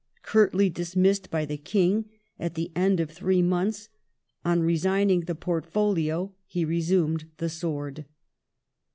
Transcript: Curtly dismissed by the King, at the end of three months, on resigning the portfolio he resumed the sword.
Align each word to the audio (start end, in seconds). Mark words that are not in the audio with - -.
Curtly 0.23 0.71
dismissed 0.71 1.29
by 1.29 1.45
the 1.45 1.57
King, 1.57 2.05
at 2.39 2.55
the 2.55 2.71
end 2.75 2.99
of 2.99 3.11
three 3.11 3.43
months, 3.43 3.87
on 4.43 4.61
resigning 4.63 5.25
the 5.25 5.35
portfolio 5.35 6.33
he 6.47 6.65
resumed 6.65 7.25
the 7.37 7.49
sword. 7.49 8.05